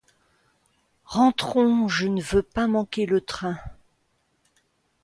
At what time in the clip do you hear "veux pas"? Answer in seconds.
2.23-2.65